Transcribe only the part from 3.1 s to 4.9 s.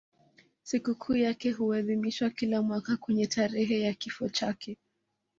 tarehe ya kifo chake.